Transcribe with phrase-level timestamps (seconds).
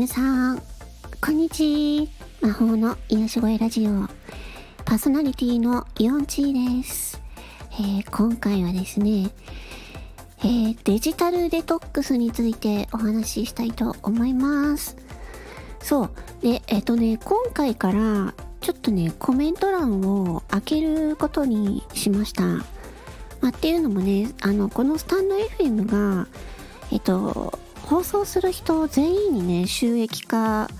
[0.00, 0.62] 皆さん、
[1.20, 2.08] こんにち
[2.40, 2.48] は。
[2.48, 4.08] 魔法の癒し声ラジオ、
[4.86, 7.20] パーソナリティのイオンチーです。
[7.72, 9.30] えー、今回はですね、
[10.38, 14.96] えー、デジタルデトックスについてお話ししたいと思います。
[15.80, 16.10] そう。
[16.40, 22.44] で、えっ、ー、とね、今回からちょっとね、コメント欄を開けることにしました。
[22.46, 22.64] ま
[23.42, 26.26] あ、っていうのもね、あの、このスタンド FM が、
[26.90, 27.58] えっと、
[27.90, 30.70] 放送する人全員にね、収益化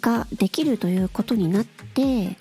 [0.00, 2.36] ができるということになって、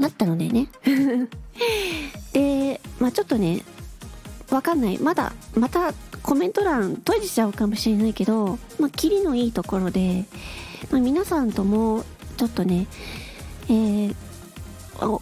[0.00, 0.66] なったのでね。
[2.34, 3.62] で、まあちょっとね、
[4.50, 4.98] わかんない。
[4.98, 10.24] まだ、またコメント欄閉じちゃうかもしれないけど、まあ、キリのいいところで、
[10.90, 12.04] まあ、皆さんとも、
[12.36, 12.88] ちょっとね、
[13.68, 14.14] えー、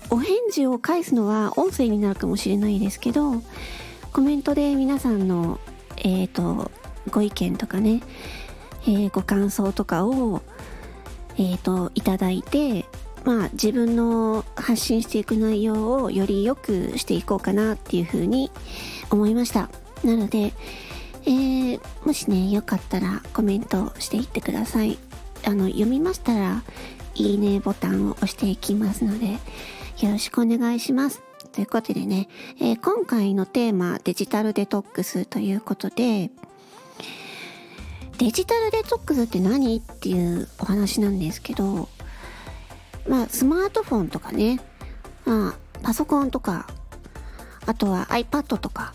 [0.08, 3.42] お返事を返すのは音声になるかもしれないですけど、
[4.14, 5.60] コメントで皆さんの、
[5.98, 6.70] えっ、ー、と、
[7.10, 8.02] ご意見とかね、
[8.84, 10.42] えー、ご感想とかを、
[11.38, 12.84] えっ、ー、と、いただいて、
[13.24, 18.50] まあ自分の発信していく内容をより良くしていこうかなっていうふうに
[19.10, 19.70] 思いました。
[20.04, 20.52] なので、
[21.24, 24.98] えー、もしね、よかったらコメントしていってください。
[25.44, 26.62] あの、読みましたら、
[27.14, 31.22] いいねボタンを押していきますので、よろしくお願いします。
[31.52, 32.28] ということでね、
[32.60, 36.30] えー、今回のテーマ、デジタルデトックスということで、
[38.22, 41.88] デジタルデトックスって何っていうお話なんですけど、
[43.08, 44.60] まあ、スマートフォンとかね、
[45.24, 46.68] まあ、パソコンとか、
[47.66, 48.94] あとは iPad とか、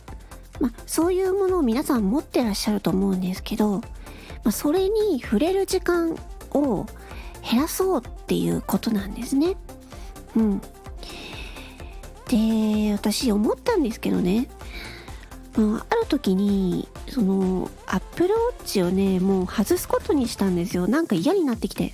[0.61, 3.83] まあ、そういうものを皆さん持ってらっしゃると思うんですけど、ま
[4.45, 6.17] あ、それに触れる時間
[6.51, 6.85] を
[7.43, 9.57] 減らそうっていうことなんですね。
[10.37, 10.61] うん。
[12.29, 14.47] で、私思ったんですけどね、
[15.57, 20.87] まあ、あ時に、その、アップルウォッチをね、もう外すことにしたんですよ。
[20.87, 21.93] なんか嫌になってきて。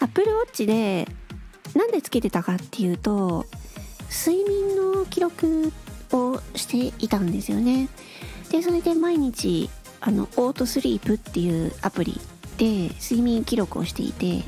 [0.00, 1.08] アップルウォッチで、
[1.74, 3.46] なんでつけてたかっていうと、
[4.10, 5.72] 睡眠の記録
[6.12, 7.88] をしていたんですよね。
[8.50, 9.70] で、それで毎日、
[10.00, 12.20] あの、オートスリープっていうアプリ
[12.58, 14.42] で睡眠記録をしていて、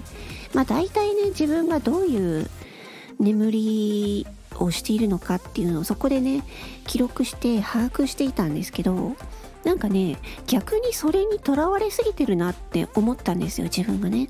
[0.54, 2.50] まあ大体ね、自分がどういう
[3.18, 4.26] 眠り
[4.58, 6.42] をしているのかっていうのをそこでね、
[6.86, 9.16] 記録して把握していたんですけど、
[9.64, 14.28] なんかね、逆にそれにとらわれすぎてるなって思ったんですよ、自分がね。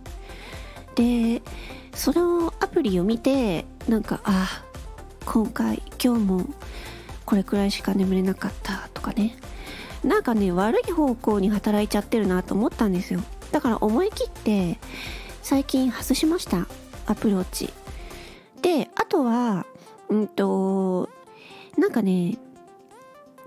[0.95, 1.43] で、
[1.95, 4.65] そのアプリを見て、なんか、あ、
[5.25, 6.47] 今回、今日も
[7.25, 9.37] これくらいしか眠れなかったとかね。
[10.03, 13.21] なんかね、悪い方向に働いちゃってるなと思ったんですよ。
[13.53, 14.79] だから思い切って
[15.43, 16.67] 最近外しました。
[17.07, 17.73] アプローチ。
[18.63, 19.67] で、あとは、
[20.09, 21.09] うんと、
[21.77, 22.39] なんかね、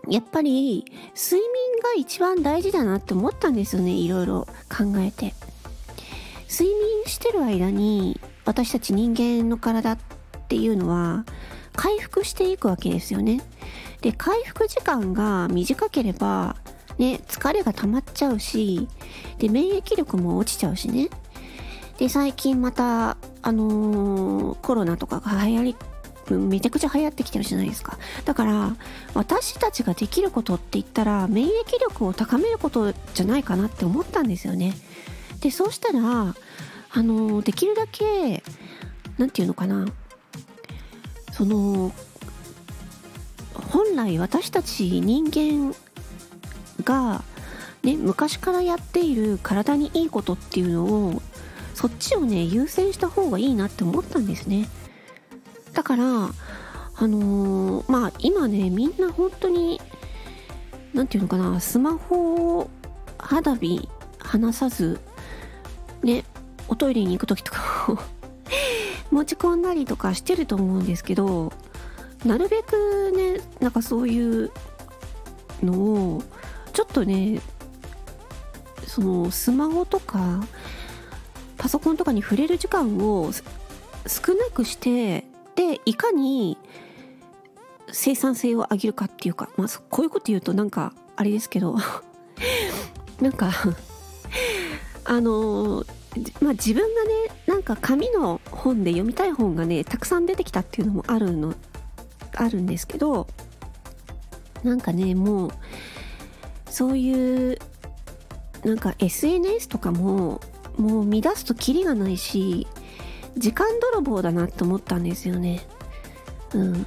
[0.08, 0.86] やっぱり
[1.16, 3.92] 睡眠が一番大事だなって思ったんですよね。
[3.92, 5.34] いろいろ考えて。
[6.50, 9.98] 睡眠してる間に私たち人間の体っ
[10.50, 11.26] ていうのは
[11.74, 13.42] 回復していくわけですよね。
[14.02, 16.56] で、回復時間が短ければ
[16.98, 18.88] ね、疲れが溜まっちゃうし、
[19.38, 21.10] で、免疫力も落ちちゃうしね。
[21.98, 25.76] で、最近また、あのー、コロナとかが流行り、
[26.40, 27.98] めちゃくちゃ流行ってきてるじゃないですか。
[28.26, 28.76] だから、
[29.14, 31.50] 私たちができることって言ったら、免疫
[31.80, 34.74] 力を高めることじゃないかなって思ったんですよね。
[35.42, 36.36] で、そうしたら、
[36.94, 38.44] あの、できるだけ、
[39.18, 39.88] なんていうのかな。
[41.32, 41.94] その、
[43.54, 45.76] 本来私たち人間
[46.84, 47.24] が、
[47.84, 51.22] ね、昔からやっている体にいいことっていうのを
[51.74, 54.68] そっちをね優先した方がいいなって思ったんですね
[55.74, 59.82] だからあのー、まあ今ねみんな本当に
[60.94, 62.70] 何て言うのかなスマホを
[63.18, 63.90] 肌身
[64.20, 65.00] 離さず
[66.04, 66.26] ね
[66.68, 67.60] おトイレに行く時とか
[67.90, 67.98] を
[69.14, 71.52] 持ち込んだりとかしてると思うんですけど
[72.26, 74.52] なるべくねなんかそういう
[75.64, 76.24] のを
[76.74, 77.42] ちょっとね
[78.88, 80.44] そのスマホとか
[81.58, 83.32] パソコンとかに触れる時間を
[84.08, 85.26] 少なくして
[85.62, 86.58] でいかに
[87.92, 91.76] 生産性を上げるかっていうか、まあ、こういうこと言うとなんかあれですけど
[93.22, 93.52] なんか
[95.06, 95.86] あの
[96.42, 97.10] まあ自分がね
[97.46, 101.54] なんか紙の本で読みたい本がねたくさん出てきたっていうのもあるの
[102.34, 103.28] あるんですけど
[104.64, 105.52] なんかねもう
[106.70, 107.60] そういう
[108.64, 110.42] なんか SNS とかも
[110.78, 112.68] もう乱すとキリがないし
[113.38, 115.62] 時間泥棒だなって思ったんですよね。
[116.54, 116.86] うん。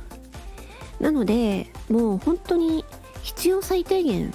[1.00, 2.84] なのでもう本当に
[3.22, 4.32] 必要最低限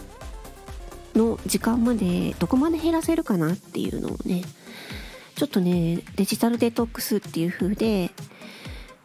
[1.16, 4.44] の時間までどこまで減らせるかなっていうのをね
[5.36, 8.12] ちょっとねデジタルデトックスっていう風で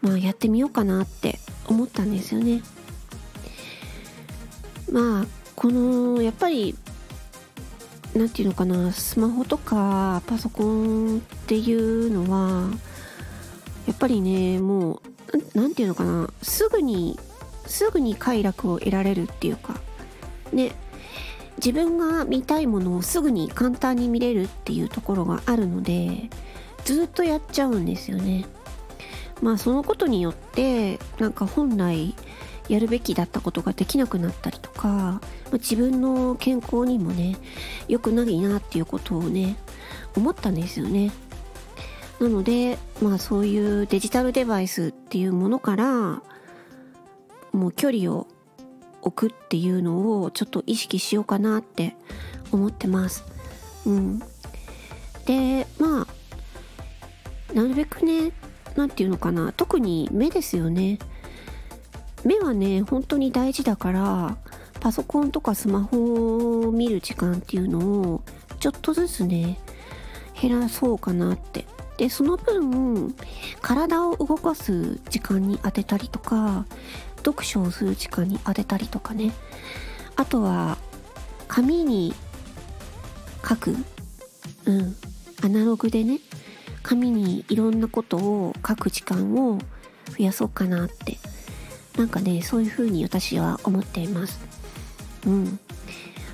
[0.00, 2.62] まあやってみようかなって思ったんですよね。
[4.91, 5.27] まあ
[5.57, 6.75] このやっぱり
[8.15, 12.69] 何て言うのかなスマホとかパソコンっていうのは
[13.87, 15.03] やっぱりねもう
[15.55, 16.31] 何て言うのかな。
[16.43, 17.19] すぐに
[17.67, 19.75] すぐに快楽を得られるっていうか。
[20.53, 20.73] ね
[21.57, 26.29] 自分が見たいものをすぐに簡単に見れるっていうところがあるので
[26.85, 28.45] ずっとやっちゃうんですよね。
[29.41, 32.15] まあそのことによってなんか本来
[32.69, 35.21] やるべきだったことができなくなったりとか、まあ、
[35.53, 37.37] 自分の健康にもね
[37.89, 39.57] 良くないなっていうことをね
[40.17, 41.13] 思ったんですよね。
[42.20, 46.22] なのでまあそういうデジタルデバイスっていうものから
[47.52, 48.26] もう距離を
[49.02, 51.94] 置くっていうのをちょっと意識しようかなって
[52.52, 53.25] 思ってます。
[53.87, 54.19] うん、
[55.26, 58.32] でまあなるべくね
[58.76, 60.99] 何て言うのかな特に目ですよね。
[62.25, 64.37] 目はね本当に大事だから
[64.81, 67.78] パソコンとかスマホを見る時間っていうの
[68.14, 68.22] を
[68.61, 69.58] ちょっとずつね
[70.40, 71.66] 減らそうかなって
[71.96, 73.14] でその分
[73.61, 76.67] 体を動かす時間に当てたりとか
[77.25, 79.32] 読書をする時間に当てたりとかね。
[80.17, 80.79] あとは
[81.49, 82.14] 紙に
[83.49, 83.76] 書く。
[84.67, 84.96] うん。
[85.43, 86.20] アナログでね。
[86.82, 89.58] 紙にいろんなことを書く時間を
[90.11, 91.19] 増やそうかなって。
[91.97, 94.40] なんかねそういう風に私は思っています。
[95.26, 95.58] うん。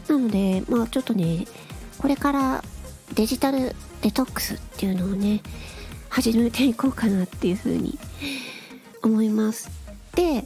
[0.09, 1.47] なのでまあちょっとね
[1.99, 2.65] これから
[3.15, 5.43] デジタルデトックスっていうのをね
[6.09, 7.99] 始めていこうかなっていう風に
[9.03, 9.71] 思います
[10.15, 10.45] で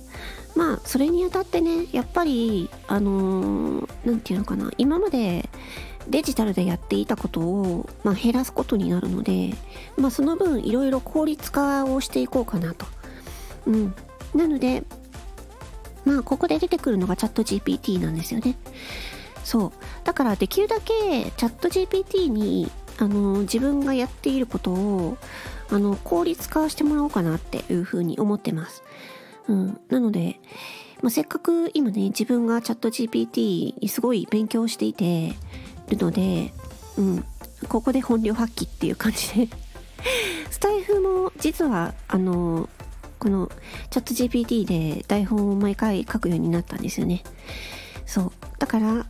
[0.54, 5.48] まあそれにあたってねやっぱりあの何、て言うのかな今まで
[6.08, 9.54] デジタルでやっていたことを、まあ、減らすことになるので、
[9.96, 12.86] まあ、その分いろいろ効率化をしていこうかなと。
[13.66, 13.94] うん、
[14.34, 14.84] なので
[16.04, 18.56] まあここで出てくるのがチャット GPT なんですよね。
[19.42, 19.72] そう
[20.04, 25.18] だからできるだけチャット GPT にあの自分がやっていることを
[25.70, 28.82] あの効率化してもらおうかなっていうふうに思ってます。
[29.48, 30.40] うん、なので、
[31.02, 35.34] まあ、せっかく今ね自分がチャット GPT にすごい勉強していて
[35.88, 36.52] るので、
[36.96, 37.24] うん、
[37.68, 39.48] ここで本領発揮っていう感じで。
[40.50, 42.68] スタイフも実はあの
[43.18, 43.50] この
[43.90, 47.22] チャット GPT で台本を毎回書くようになったんですよね。
[48.06, 48.32] そう。
[48.58, 49.06] だから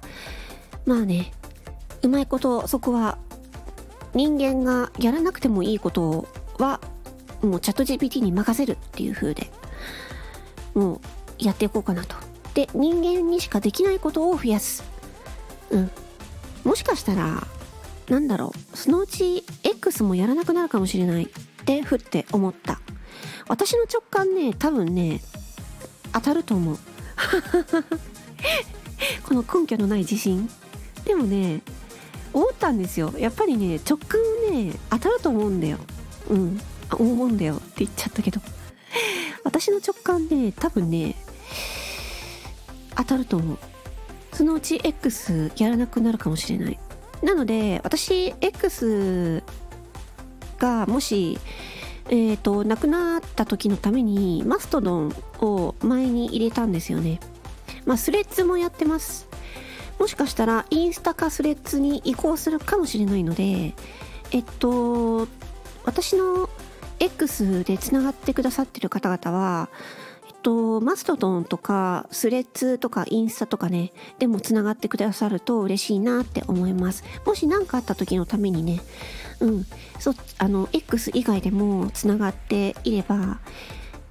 [0.86, 1.32] まあね
[2.02, 3.18] うまいことそこは
[4.14, 6.26] 人間がやらなくてもいいこと
[6.58, 6.80] は
[7.42, 9.50] もうチャット GPT に任せるっていう風で
[10.74, 11.00] もう
[11.38, 12.16] やっていこうかなと。
[12.54, 14.84] で、人間にしかできないことを増やす。
[15.70, 15.90] うん。
[16.64, 17.46] もしかしたら、
[18.08, 21.28] なんだろう、そのうち X もやらなくなるかもしれないっ
[21.64, 22.80] てふって思った。
[23.48, 25.20] 私の直感ね、多分ね、
[26.12, 26.78] 当たると思う。
[29.26, 30.48] この根拠のない自信。
[31.04, 31.62] でもね、
[32.34, 33.14] 思ったんですよ。
[33.16, 34.20] やっぱりね、直感
[34.50, 35.78] ね、当たると思うんだよ。
[36.28, 36.60] うん。
[36.92, 38.40] 思うんだよって言っちゃったけど。
[39.44, 41.14] 私の直感で多分ね
[42.96, 43.58] 当たると思う
[44.32, 46.78] そのうち X やらなくなるかもしれない
[47.22, 49.42] なので私 X
[50.58, 51.38] がもし
[52.08, 57.20] えっ、ー、となくなった時のためにマストドンを前に入れたんですよね
[57.86, 59.28] まあスレッズもやってます
[59.98, 63.74] もしかしたらインスタかスレッズに移行するかもしれないので
[64.32, 65.28] えっと
[65.84, 66.48] 私の
[66.98, 69.68] X でつながってくださってる方々は、
[70.26, 77.04] えっと、マストドンとかスレッズとかインスタとかね、でもつながってくださると嬉しいなって思います。
[77.26, 78.80] もし何かあった時のためにね、
[79.40, 79.66] うん、
[79.98, 83.38] そ、あの、X 以外でもつながっていれば、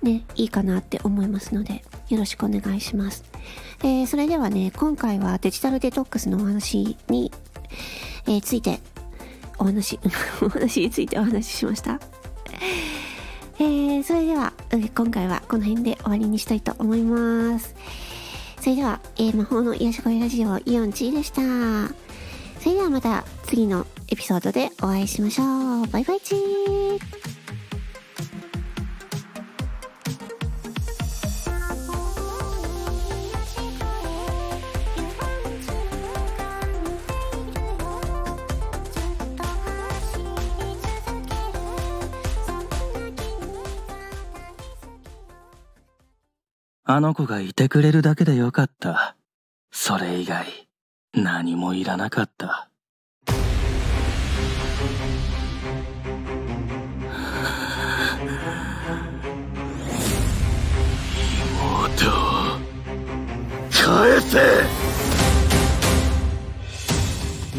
[0.03, 3.23] ね、いいかなって思いますので、よろしくお願いします。
[3.79, 7.31] えー、それではね、今回はデジタルデトックスのお話に、
[8.27, 8.79] えー、ついて、
[9.57, 9.99] お話、
[10.43, 11.99] お話についてお話ししました。
[13.59, 14.53] えー、それでは、
[14.95, 17.73] 今回はこの辺で終わりにしたいと思います。
[18.59, 21.93] それでは、えー、魔法の癒し声ラジオイオンチーでした。
[22.59, 25.87] それではまた次のエピソードでお会いしましょう。
[25.87, 27.22] バイバイチー
[46.85, 49.15] あの子がいてくれるだけでよかった。
[49.71, 50.67] それ以外。
[51.13, 52.69] 何もいらなかった。
[61.95, 62.11] 妹を
[63.71, 64.39] 返せ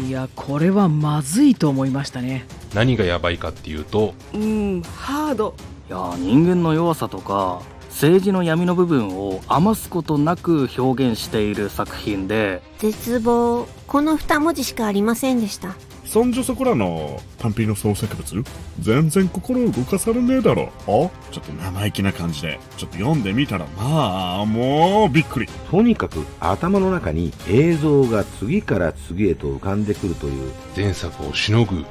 [0.07, 5.55] いやこれはまずいと思いましたね何がやばいかっていうとうんハード
[5.89, 7.61] いや人間の弱さとか
[7.95, 12.61] 政治の闇の部分を余すことなく表現している作品で。
[12.77, 13.65] 絶望。
[13.87, 15.75] この二文字しかありませんでした。
[16.03, 18.43] そんじょそこらのパンピーの創作物？
[18.81, 20.73] 全然心動かされねえだろ。
[20.81, 20.85] あ？
[21.31, 22.59] ちょっと生意気な感じで。
[22.75, 25.47] ちょっと読んでみたらまあもうびっくり。
[25.71, 31.85] とにかく頭の中に映像が次から次へと浮かんでくるという前作をしのぐう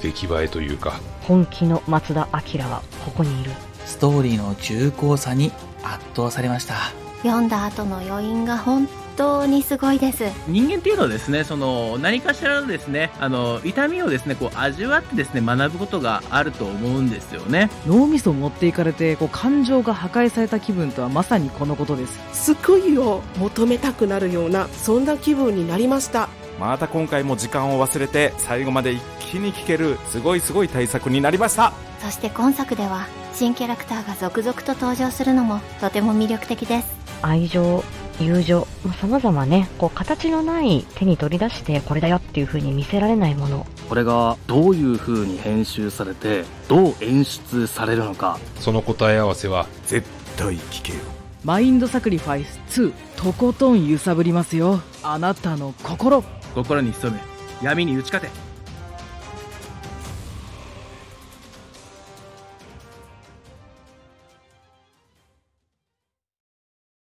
[0.00, 1.00] 出来栄えというか。
[1.22, 3.50] 本気の松田明はここにいる
[3.90, 5.50] ストーリーの重厚さに
[5.82, 6.74] 圧倒されました。
[7.22, 10.24] 読んだ後の余韻が本当にすごいです。
[10.46, 17.68] 人間っていうのはですねその何かしらのですねあの痛みをですねこう味わってですね学ぶことがあると思うんですよね。
[17.86, 22.18] 脳みそ持っていかれてこう感情が破壊された気分とはまさにこのことです。
[22.52, 26.28] 救いを求めたくなるようなそんな気分になりました。
[26.60, 31.72] また今回も時間を忘れて最後まで一気に聴けるすごいすごい対策になりました。
[32.00, 36.88] そして今作では新キャラクターが続々と登場するのもとても魅力的です。
[37.22, 37.82] 愛情
[38.18, 38.66] 友情
[39.00, 43.66] さまざまねこう形のない手に取り出してこれだよっていう風に見せられないもの。
[43.88, 48.38] これがどういう風に編集されてどう演出されるのか。
[48.56, 50.06] その答え合わせは絶
[50.36, 50.98] 対聞けよ。
[51.44, 54.80] マインドサクリファイス2とことん揺さぶりますよ。
[55.02, 56.22] あなたの心。
[56.54, 57.20] 心に潜め
[57.62, 58.49] 闇に打ち勝て